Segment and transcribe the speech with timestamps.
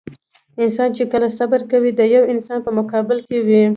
[0.63, 3.63] انسان چې کله صبر کوي د يوه انسان په مقابل کې وي.